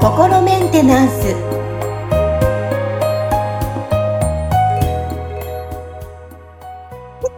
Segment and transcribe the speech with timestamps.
[0.00, 1.34] 心メンテナンス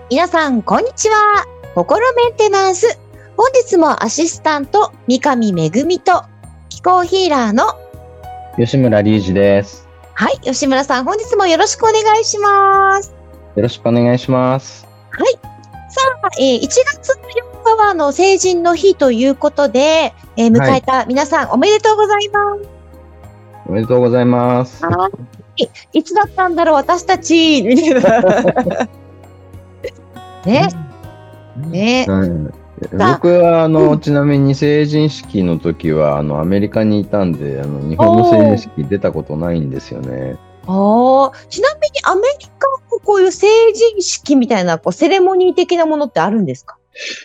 [0.09, 1.45] 皆さん、こんにちは。
[1.75, 2.99] 心メンテナンス。
[3.37, 6.25] 本日もアシスタント、三上めぐみと、
[6.69, 7.65] 気候ヒーラーの、
[8.57, 9.89] 吉村隆二です。
[10.15, 13.13] はい、吉村さん、本日もよろしくお願いします。
[13.57, 14.87] よろしくお願いします。
[15.89, 17.19] さあ、えー1月
[17.67, 22.69] の4日は、あの、成人の日ということで、えー迎えた皆さん、おめでとうございます。
[23.69, 24.85] おめでとうございます。
[24.85, 25.11] は
[25.57, 25.99] い。
[25.99, 27.63] いつだったんだろう、私たち。
[27.65, 27.75] ね、
[31.69, 32.53] ね、うん
[32.93, 40.37] 僕は、あの、うんちなみに成人式の時は、あの、アメリカにいたんで、あの、日本の成人式出たことないんですよね。
[40.67, 46.77] ああ、ちなみにアメリカもこういう成人式みたいな、こう、セレモニー的なものってあるんですか？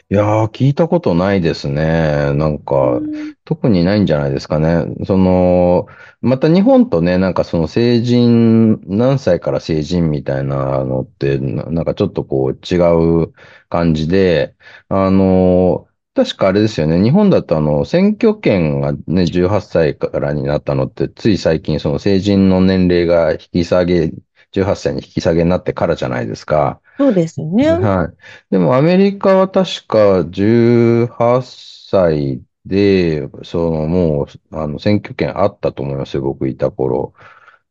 [0.09, 2.33] いやー、聞いたことないですね。
[2.35, 3.01] なんか、
[3.45, 4.85] 特にないんじゃないですかね。
[5.05, 5.87] その、
[6.21, 12.77] また日本とね、なんかその成人、何歳から成人みたいなのって、ななんかちょっとこう違
[13.25, 13.33] う
[13.69, 14.55] 感じで、
[14.89, 17.01] あの、確かあれですよね。
[17.01, 24.11] 日本だとあの、選挙権がね、18歳からになったのって、つい最近その成人の年齢が引き下げ、
[24.51, 26.81] 18歳に引き下げになってからじゃないですか。
[27.01, 27.67] そうですよね。
[27.71, 28.15] はい。
[28.51, 37.13] でもアメリカは確か18歳で、そのもう、あの、選挙権あったと思いますよ、僕いた頃。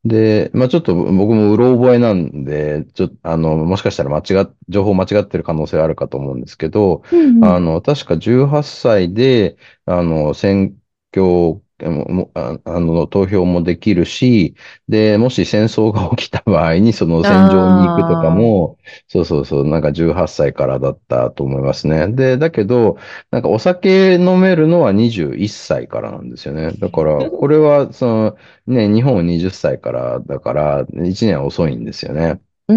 [0.05, 10.77] で、まあちょっと僕もうろ覚えなんで、ちょっと、あの、もしかしたら間違っ、情報間違ってる可能性あるかと思うんですけど、うんうんあの、確か18歳で、あの、選
[11.13, 14.55] 挙も、ああの、投票もできるし、
[14.89, 18.79] で、もし戦争が起きた場合に、その戦場に行くとかも、
[19.09, 22.09] そうそうそう、なんか18歳からだったと思いますね。
[22.09, 22.97] で、だけど、
[23.31, 26.73] なんかお酒飲めるのは21歳からなんですよね。
[26.73, 28.37] だから、これは、その、
[28.67, 32.41] ね、日本は20歳からだから、1年遅いんですよね。
[32.69, 32.77] うー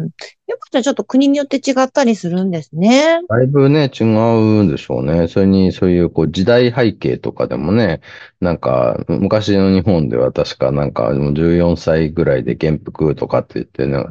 [0.00, 0.10] ん。
[0.46, 3.20] やっぱじゃあちょっと国によって違ったりするんですね。
[3.28, 5.28] だいぶね、違うんでしょうね。
[5.28, 8.00] それに、そういう、こう、時代背景とかでもね、
[8.40, 14.04] なんか、昔の日本では確か、なんか、もう14歳ぐらいで元服とかって言ってね、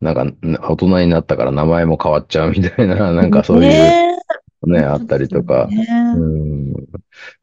[0.00, 0.26] なんか、
[0.68, 4.16] 大人になったから名前も変わっちゃうみたいな、 なんかそういうね
[4.66, 5.66] ね、あったりとか。
[5.68, 5.86] ね
[6.16, 6.72] うん。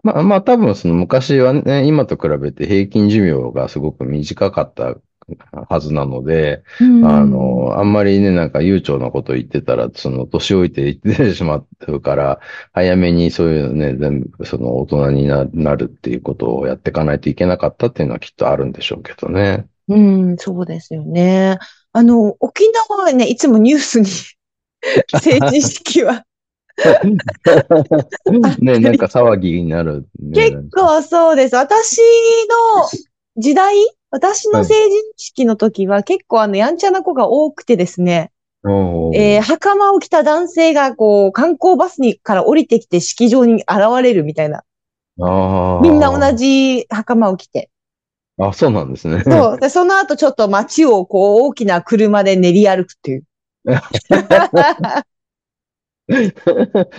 [0.04, 4.96] まあまあ多分その昔はね、今と比べて平均寿命がすごく短かった
[5.70, 12.40] はずなので、うんあの、あんまりね、なんか悠長なこと言ってたら、その年老いて言ってしまうから、
[12.72, 19.66] 早めにそういうね、全部その大人にななるっていうことをやっていかないといけなかったっていうのはきっとあるんでしょうけどね。
[19.88, 21.58] うん、そうですよね。
[21.92, 24.08] あの、沖縄はね、いつもニュースに
[25.20, 26.26] 成人式は
[28.60, 30.50] ね、なんか騒ぎになる、ね。
[30.50, 31.56] 結構そうです。
[31.56, 32.90] 私の
[33.38, 33.76] 時代、
[34.14, 38.32] 私の成人式の時は結構あの、やんちゃな子が多くてですね、
[38.64, 43.70] おーえー、袴を着た男性がこう、観光バスにから降りてきて式場に現
[44.04, 44.64] れるみたいな。
[45.20, 47.72] あーみんな同じ袴を着て。
[48.38, 49.24] あ、そうなんですね。
[49.24, 49.60] そう。
[49.60, 53.24] で、その後ちょっと街をこう、大きな車で練り歩くっていう。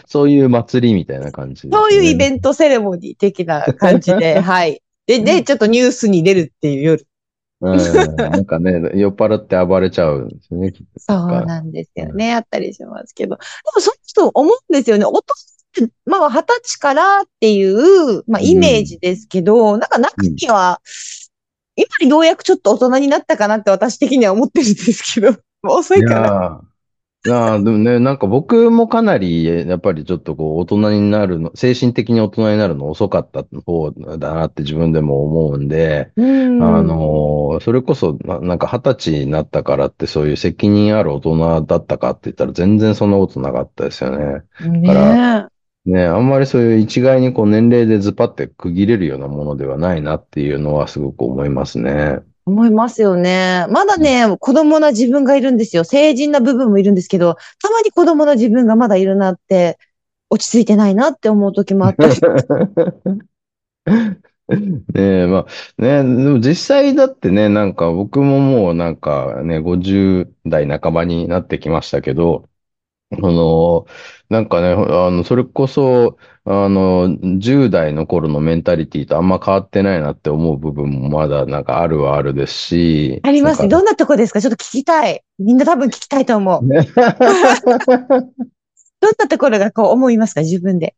[0.09, 4.83] そういう祭りみたいな感じね、そういうイベントセレモニー的な感じで、はい。
[5.07, 7.07] で、で、ちょっとニュースに出るっていう夜。
[7.61, 8.17] うん。
[8.17, 11.01] なんかね、 酔っ払って暴れちゃうんですよね、きっと。
[11.01, 12.35] そうなんですよね。
[12.35, 13.37] あったりしますけど。
[13.37, 13.43] で
[13.75, 15.05] も、そうすると思うんですよね。
[15.05, 20.81] 大人って、まあ、二十歳からっていう、まあ、イメージですけど、なんか中には、
[21.77, 25.33] 今ようやくちょっと大人になったかなって私的には思ってるんですけど、
[25.63, 26.61] もう遅いかな。
[27.27, 36.63] いやーいやーでもね、なんか僕もかなり、やっぱりちょっとこう、大人になるの、精神的に大人になるの遅かった方だなって自分でも思うんで、うん。
[36.63, 44.43] あのーそれこそな、なんか二十歳になったからってそういう責任ある大人だったかって言ったら全然そんなことなかったですよね。
[44.61, 45.49] ね
[45.87, 52.21] ね、あんまりそういう一概にこう年齢でズパって区切れるようなものではないなっていうのはすごく思いますね。
[52.47, 53.67] 思いますよね。
[53.71, 55.85] まだね、子供な自分がいるんですよ。
[55.85, 59.79] 成人な部分もいるんですけど、たまに子供な自分がまだいるなって、
[60.29, 62.15] 落ち着いてないなって思う時もあったり。
[64.47, 65.47] ねえ、ま
[65.79, 72.49] あ、ね、でも実際だってね、なんか僕ももうなんかね、50代半ばになってきましたけど、
[73.23, 73.87] あの、
[74.31, 77.09] なんかね、あの、それこそ、あの、
[77.39, 83.21] 10代の頃のメンタリティとあんま変わってないなって思う部分もまだなんかあるはあるですし。
[83.23, 83.69] ありますね。
[83.69, 84.41] どんなとこですか？
[84.41, 85.23] ちょっと聞きたい。
[85.39, 86.67] みんな多分聞きたいと思う。
[86.67, 86.87] ね
[89.01, 90.95] どんなところがこう思いますか、自分で。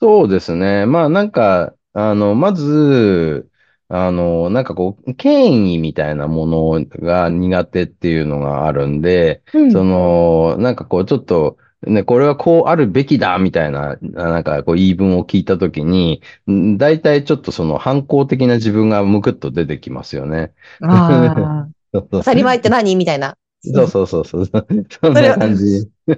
[0.00, 0.86] そうですね。
[0.86, 3.48] まあなんか、あの、まず、
[3.94, 20.52] あの、なんかこう、権威みたいなものが苦手っていうのがあるんで、うんその、なんかこう、ちょっと、ね、これはこうあるべきだみたいな、なんかこう言い分を聞いたときに、ん大体ちょっとその反抗的な自分がむくっと出てきますよね。
[20.80, 22.00] ああ。
[22.10, 23.36] 当たり前って何みたいな。
[23.62, 24.46] そうそうそうそう。
[25.02, 25.86] そんな感じ。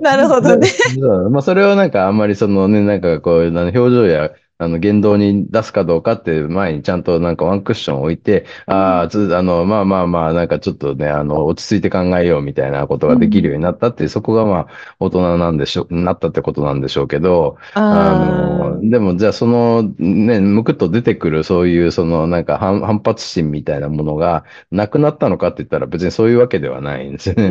[0.00, 0.66] なるほどね。
[0.66, 14.66] そうまあ、それをなんかあんまりそのね、なんかこう、あの表情や、あの、言動に出すかどうかって前にちゃんとなんかワンクッション置いて、ああ、つ、あの、まあまあまあ、なんかちょっとね、あの、落ち着いて考えようみたいなことができるようになったっていう、そこがまあ、
[14.98, 27.42] 大人なんでしょ、なったってことなんでしょうけど、ああの、でもじゃあその、ね、むくっと出てくるそういうそのなんか反反発心みたいなものがなくなったのかって言ったら別にそういうわけではないんですよあ。
[27.42, 27.48] ね。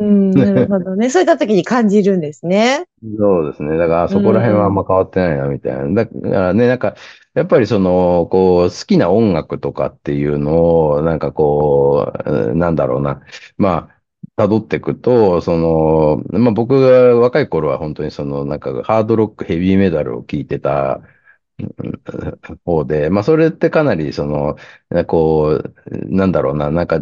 [0.00, 1.10] うーん、なるほどね。
[1.10, 2.86] そういった時に感じるんですね。
[3.02, 3.78] そうですね。
[3.78, 6.04] だからそこら辺はあんま変わってないなみたいな。
[6.04, 6.94] だからね、なんか
[7.34, 13.22] やっぱりその、こう、好きな音楽とかっていうのを、なんかこう、うんなんだろうな。
[13.56, 13.88] ま
[14.36, 21.19] あ、辿っていくと、その、まあ僕が若い頃は本当にその、なんかハードロック、ヘビーメタルを聴いてた、うん
[22.64, 24.56] 方で、まあそれってかなりその、
[25.06, 25.74] こう、
[26.14, 27.00] なんだろうな、なんか、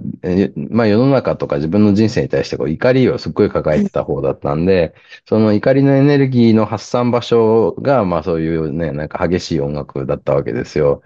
[0.71, 4.95] まあ世の中とか自分の人生に対してこう怒りをすっごい抱えてた方だったんで、
[5.27, 11.03] その怒りのエネルギーの発散場所が、まあそういうね、なんか激しい音楽だったわけですよ。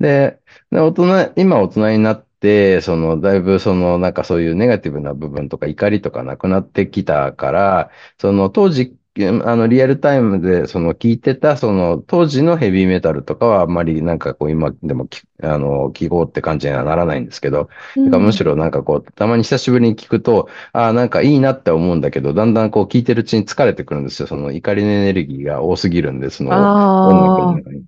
[0.00, 17.70] で、で大人、今大人になって、その、だいぶその、なんかそういうネガティブな部分とか怒りとかなくなってきたから、その当時、あの、リアルタイムで、その、聞いてた、その、当時のヘビーメタルとかは、あんまり、なんかこう、今でもき、あの、聞こうって感じにはならないんですけど、
[18.04, 24.28] だからむしろなんかこう、たまに久しぶりに聞くと、ああ、なんかいいなって思うんだけど、だんだんこう、聞いてるうちに疲れてくるんですよ。
[24.28, 27.84] その、怒りのエネルギーが多すぎるんで、その、音楽のあ中に。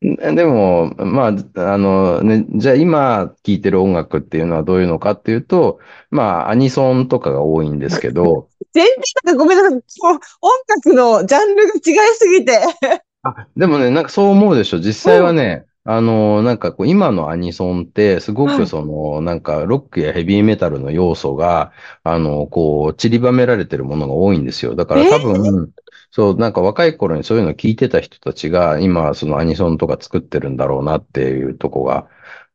[0.00, 5.80] んでも、まあ、あのね、じゃあ今聴いてる音楽っていうのはどういうのかっていうと、
[6.10, 8.48] まあ、アニソンとかが多いんですけど、
[8.78, 8.94] 全然
[9.24, 9.80] なんかごめんなさい。
[10.00, 10.18] 音
[10.68, 12.58] 楽のジャンルが違いすぎて。
[13.22, 14.78] あ、でもね、なんかそう思うでしょ。
[14.78, 21.72] 実際はね、あの、なんかこう、今のアニソンって、すごはいくその、なんか、ロックやヘビーメタルの要素が、
[22.04, 24.74] あの、こう、散りばめられてるものが多いんですよ。
[24.74, 25.72] だから多分、
[26.10, 32.06] そう、なんか若い頃にそういうの聞いてた人たちが、今、そのアニソンとか作ってるんだろうなっていうとこが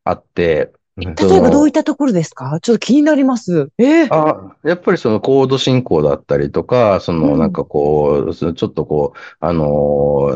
[0.04, 2.60] あって、例えばどういったところですか？
[2.62, 3.70] ちょっと気になります。
[3.80, 4.04] え？
[4.04, 7.40] えあ、やっぱりそのコード進行だったりとか、そのうん。
[7.40, 10.30] なんかこう、そのちょっとこう、あの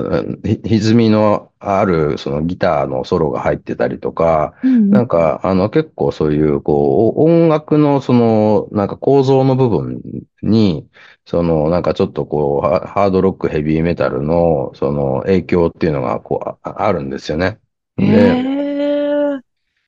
[0.64, 4.90] 歪みのあるそのギターのソロが入ってたりとか、うん。
[4.90, 10.02] なんかあの結構そういうこう、音楽のそのなんか構造の部分
[10.42, 10.88] に、
[11.26, 17.60] そのなんかちょっとこう、ハハードロックヘビーメタルのその影響っていうのがこう、ああるんですよね。
[17.98, 18.67] で、ええ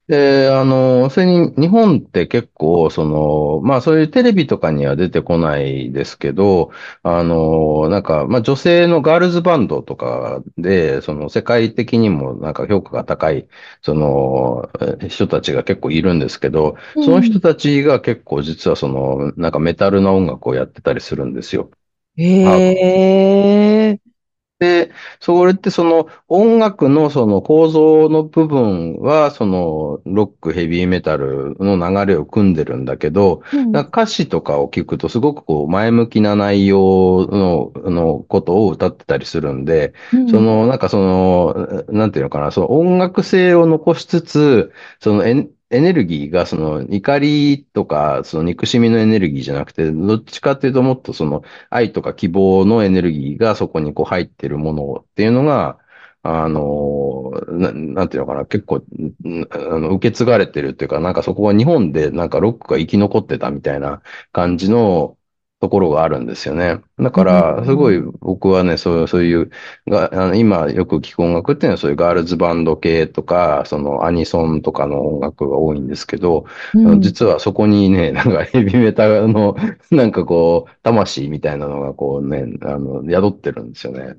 [0.10, 6.72] で、あの、それに日本って結構、その、まあそういうテレビとかには出てこないですけど、
[7.04, 13.48] あの、なんか、まあ女性のガールズバンドとかで、その世界的にもなんか評価が高い、
[13.84, 14.72] その、
[15.04, 21.70] え人たちが結構いるんですけど、その人たちが結構実はその、なんかメタルな音楽をやってたりするんですよ。
[22.18, 22.26] え
[23.92, 24.00] え
[24.60, 33.42] で、それってその音楽のその構造の部分は、そのロック、ヘビーメタルの流れを組んでるんだけど、
[33.74, 39.94] 歌詞とかを聞くとすごくこう前向きな内容の、のことを歌ってたりするんで、
[40.30, 55.80] そのなんかその、なんていうのかな、その音楽性を残しつつ、そのエンエネルギーがその怒りとか、その憎しみのエネルギーじゃなくて、どっちかっていうともっとその愛とか希望のエネルギーがそこにこう入ってるものっていうのが、
[56.24, 58.84] あの、ななんていうのかな、結構、
[59.52, 65.18] あの受け継がれてるっていうか、なんかそこは日本でなんかロックが生き残ってたみたいな感じの
[65.60, 66.80] ところがあるんですよね。
[66.98, 69.50] だかうんら、すごい僕はね、そうそういう、
[69.88, 79.56] があの今よく聴く音楽っていうのはそういうガールズバンド系とか、そのアニソンとかの音楽が多いんですけど、うん実はそこにね、 なんかヘビメタの、
[79.92, 84.18] なんかこう、魂みたいなのがこうね、あの、宿ってるんですよね。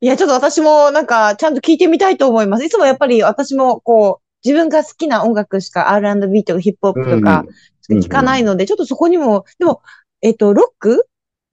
[0.00, 2.64] いや、ちょっと私もなんかちゃんと聞いてみたいと思います。
[2.64, 7.44] いつもやっぱり私もこう、自分が好きな音楽しか R&B とかヒップホップとか
[7.88, 9.82] うん聞かないので、ちょっとそこにも、でも、
[10.22, 11.06] えっと、ロック？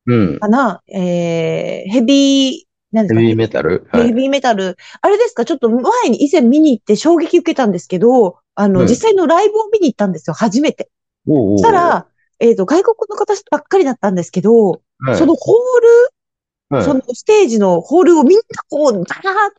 [0.07, 0.39] うん。
[0.39, 0.81] かな？
[0.87, 3.19] えー、ヘビー、何ですか？
[3.19, 3.87] ヘビーメタル？
[3.91, 4.07] はい。
[4.07, 4.77] ヘビーメタル。
[5.01, 5.45] あれですか？
[5.45, 10.89] ちょっと前に以前見に行って衝撃受けたんですけど、あの、うん実際のライブを見に行ったんですよ、初めて。
[11.27, 12.07] おうおうそしたら、
[12.39, 15.17] えっ、と、外国の方ばっかりだったんですけど、はい。
[15.17, 15.87] そのホール、
[16.77, 19.03] はいそのステージのホールをみんなこう、ダーっ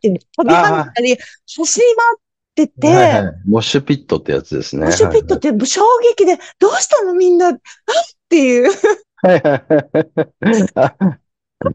[0.01, 1.85] て飛び跳ねたり、走り
[2.55, 3.35] 回ってて、はいはい。
[3.47, 4.83] モッシュピットってやつですね。
[4.83, 5.83] モッシュピットって衝
[6.15, 7.53] 撃で、どうしたのみんな、あ
[8.27, 8.71] っていう。
[9.23, 10.95] はいはいはいあ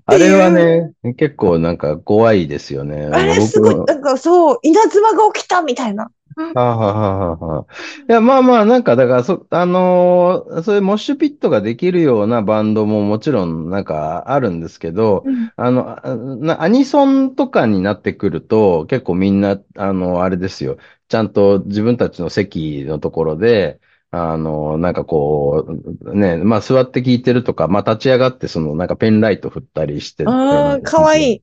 [0.06, 3.06] あれはね、結構なんか怖いですよね。
[3.06, 6.10] あれ僕すごい、なんかそう、稲妻が起きたみたいな。
[6.34, 7.72] はあ、はあはあはあ、
[8.08, 15.24] いや、まあまあ、なんか、だから、そ、あのーそういうモッシュピットができるようなバンドももちろん、なんかあるんですけど、
[15.56, 20.78] あの、あなアニソンとかになってくると、結構みんな、あの、あれですよ。
[21.08, 23.80] ちゃんと自分たちの席のところで、
[24.14, 25.64] あの、なんかこ
[26.02, 31.42] う、ね、まあ座って聞いてるとか、まあ立ち上がって、その、なんかペンライト振ったりして、ああ、かわいい。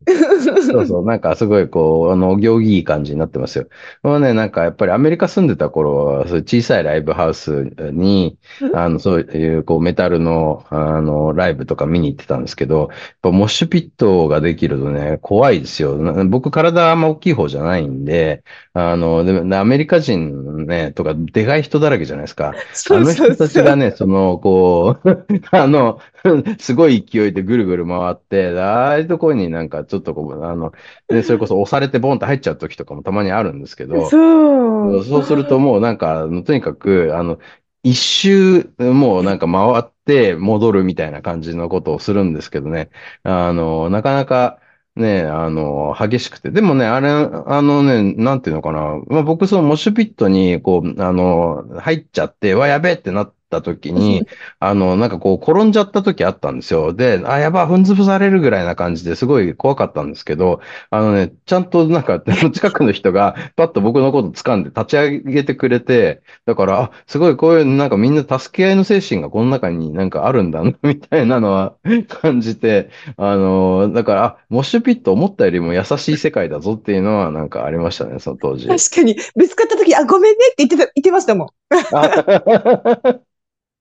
[0.71, 3.67] そうそう、なんかすごいこう、あの、お行儀いい感じになってますよ。
[4.03, 8.37] これね、なんかやっぱりアメリカ住んでた頃は、そういう小さいライブハウスに、
[8.71, 15.97] あの、そういうこうメタルの、あの、ライブとか見に行ってたんですけど、やっぱモッシュピットができるとね、怖いですよ。
[15.97, 22.53] な僕体あんま大きい方じゃないんで、あの、でもアメリカ人ね、とかでかい人だらけじゃないですか。
[22.91, 25.09] あの人たちがね、その、こう、
[25.51, 25.99] あの、
[26.59, 30.71] すごい勢いでぐるぐる回って、ああいうところになんかちょっとこう、あの、
[31.09, 35.03] ね、それこそ押されてボンと入っちゃう時とかもたまにあるんですけど、そう。
[35.03, 37.39] そうするともうなんか、とにかく、あの、
[37.83, 42.89] 一周、もうなんか回って戻るみたいな感じのことをするんですけどね。
[43.23, 44.59] あの、なかなか、
[44.95, 46.51] ね、あの、激しくて。
[46.51, 49.01] でもね、あれ、あのね、なんていうのかな。
[49.07, 54.25] まあ、僕、そのモッシュピットに、こう、あの、入っちゃって、わ、やべえってなった時に、
[54.59, 56.93] あの、なんかこう、転んじゃった時あったんですよ。
[56.93, 62.21] で、あ、やばい、踏んづぶされるぐらいな感じですごい怖かったんですけど、あのね、ちゃんとなんか、
[62.53, 71.73] 近くの人が、パッと僕のこと掴んで立ち上げてくれて、だから、あ、すごいこういう、なんかみんな助け合いの精神がこの中になんかあるんだな、みたいなのは
[72.07, 78.67] 感じて、あの、だから、あ、モッシュピット思ったよりも優しい世界だぞっていうのはなんかありましたね、その当時。
[78.67, 81.47] 確かに、ぶつかった時、あ、ごめんねって言ってた、言ってましたもん。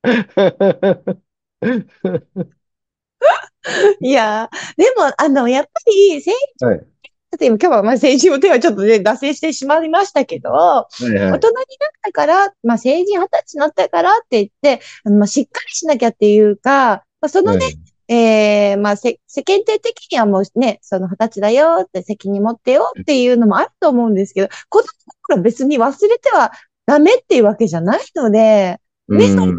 [4.00, 6.32] いやー、でも、あの、やっぱり、成
[6.64, 6.86] はい。
[7.38, 11.32] 人、今日はまあ成人の手はちょっとね、脱線してしまいましたけど、はいはい。
[11.32, 11.64] 大人になっ
[12.02, 17.66] たから、まあ成人二十歳になったからって言って、あのまあしっかりしなきゃっていうか、まあそのね、
[18.08, 24.88] ええまあせ、世間体的にはもうね、その二十歳だよって責任持ってよっていうのもあると思うんですけど、子供の
[25.22, 26.52] 頃は別に忘れては
[26.86, 29.56] ダメっていうわけじゃないので、ね、うんその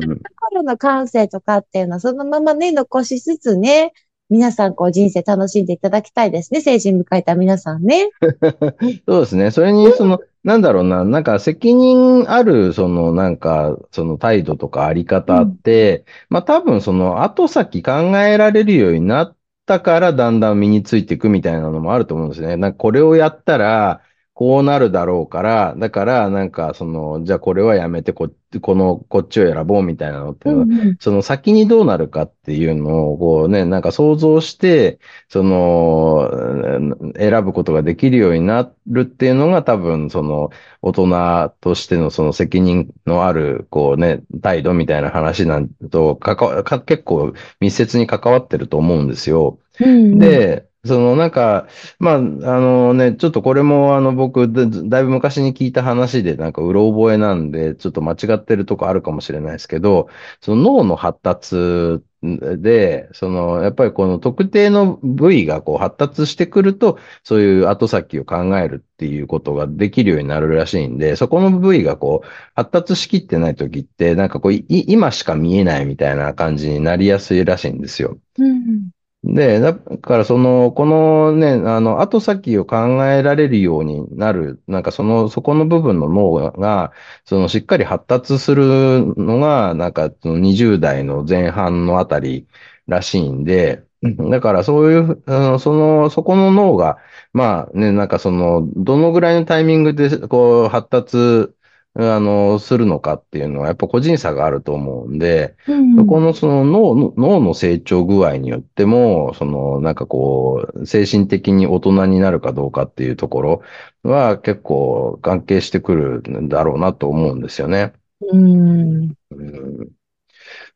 [0.52, 3.94] 頃の感性とかっていうのはそのままね、残しつつね、
[4.30, 6.62] 皆さんこう人生楽しんでいただきたいですね。
[6.62, 8.10] 成人迎えた皆さんね。
[9.08, 9.50] そうですね。
[9.50, 22.56] それに、その、なんだろうな、なんか責任ある、その、なんか、その態度とかあり方って、まあ多分その後先考えられるようになったから、だんだん身についていくみたいなのもあると思うんですね。
[22.56, 24.02] なんかこれをやったら、
[24.34, 28.30] こうなるだろうから、だから、なんか、その、じゃあこれはやめて、こ、
[28.62, 40.50] この、こっちを選ぼうみたいなのっていうのはその先にどうなるかっていうのを、こうね、なんか想像して、その、うん選ぶことができるようになるっていうのが多分、その、
[40.82, 49.60] 大人としてのその責任のある、こうね、態度みたいな話なんと、かか結構密接に関わってると思うんですよ。
[49.80, 51.68] うん、で、そのなんか、
[52.00, 60.08] まあ、あのね、ちょっとこれもあの僕だ、だいぶ昔に聞いた話で、なんかうろ覚えなんで、ちょっと間違ってるとこあるかもしれないですけど、
[60.40, 78.18] その脳の発達で、その、やっぱりこの特定の部位がこう発達してくると、そういう後先を考えるっていうことができるようになるらしいんで、そこの部位がこう発達しきってない時って、なんかこう、い今しか見えないみたいな感じになりやすいらしいんですよ。
[78.38, 78.92] うん
[79.24, 86.92] で、だからその、このね、あの、後先を考えられるようになる、なんかその、そこの部分の脳が、
[87.26, 92.48] その、しっかり発達するのが、なんか、その20代の前半のあたり
[92.88, 93.84] らしいんで、
[94.32, 96.98] だからそういう、あのその、そこの脳が、
[97.34, 101.54] まあね、なんかその、どのぐらいのタイミングで、こう、発達、
[101.96, 105.96] あの、するのかっていうのは、やっぱ個人差があると思うんで、うん。
[105.98, 113.62] そこのその脳の、脳の成長具合によっても、そのなんかこう、精神的に大人になるかどうかっていうところ
[114.04, 117.94] は結構関係してくるんだろうなと思うんですよね。
[118.22, 119.14] うん。
[119.32, 119.99] うん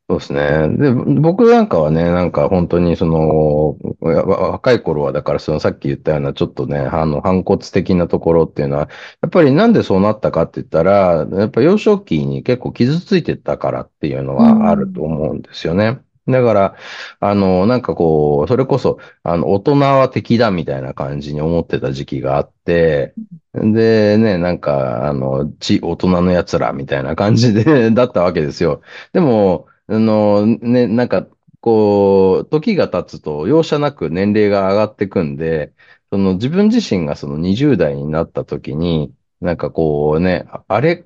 [0.09, 0.67] そうですね。
[0.77, 8.89] で、僕なんかはね、なんか本当にその、わ若い頃は、だからそのさっき言ったようなちょっとね、あの、反骨的なところっていうのは、
[9.21, 16.01] やっぱりなんでそうなったかって言ったら、やっぱ幼少期に結構傷ついてたからっていうのはあると思うんですよね。
[16.27, 16.75] だから、
[17.21, 23.13] あの、なんかこう、それこそ、あの、大人は敵だみたいな感じに思ってた時期があって、
[23.53, 28.81] で、ね、なんか、あの、ち、大人の奴らみたいな感じでだったわけですよ。
[29.13, 31.27] でも、あの、ね、なんか、
[31.59, 35.73] こう、時が経つと容赦なく年齢が上がっていくんで、
[36.11, 41.03] その自分自身がその20代になった時に、なんかこうね、あれ、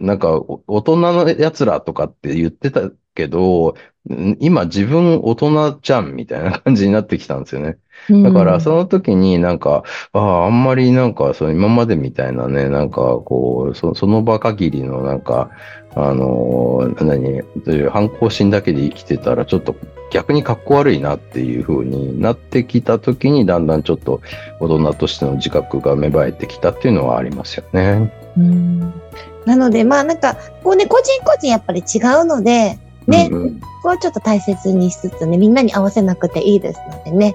[0.00, 3.74] なんか大人の奴らとかって言ってたけど、
[4.40, 7.78] 今自分大人じゃんみたいな感じになってきたんですよね。
[8.10, 15.50] だからその時になんか、ああ、あんまりなんかその今までみたいなね、なんかこう、そその場限りのなんか、
[15.94, 19.76] あのー、何、反抗心だけで生きてたらちょっと
[20.10, 24.20] 逆にかっこ悪いなっていう風になってきた時にだんだんちょっと
[24.60, 28.12] 大人としての自覚が芽生えてきたっていうのはありますよね。
[28.36, 28.92] うん
[29.44, 37.34] なのでまあなんかこうね個人個人やっぱり違うのでね、うんうん、ここはちょっと大切にしつつねみんなに合わせなくていいですのでね。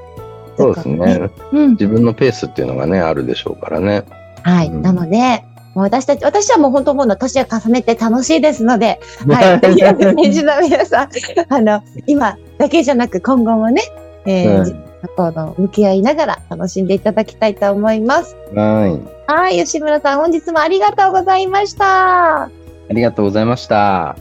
[0.57, 4.03] そうですね、うん、自分のペースっていうのがねあるでしょうからね。
[4.41, 5.43] はい、うん、なので
[5.77, 9.61] もう私たち、私はもう本当思うの年を重ねて楽しいですので、 はい。
[9.61, 11.09] 年次の皆さん、
[11.49, 13.83] あの、今だけじゃなく今後もね、
[14.25, 18.35] えー、うん、の向き合いながら楽しんでいただきたいと思います。
[18.55, 19.31] はい。
[19.31, 22.45] はい、吉村さん、本日もありがとうございました。
[22.45, 22.49] あ
[22.89, 24.15] りがとうございました。